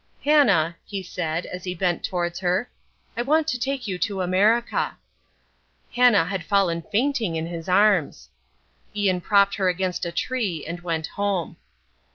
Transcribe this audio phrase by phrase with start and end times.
[0.25, 2.67] "Hannah," he said, as he bent towards her,
[3.15, 4.97] "I want to take you to America."
[5.93, 8.29] Hannah had fallen fainting in his arms.
[8.95, 11.57] Ian propped her against a tree, and went home.